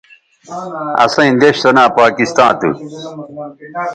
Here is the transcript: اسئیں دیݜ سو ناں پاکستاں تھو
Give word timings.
اسئیں 1.03 1.31
دیݜ 1.39 1.55
سو 1.63 1.69
ناں 1.75 1.89
پاکستاں 1.97 2.51
تھو 2.59 2.69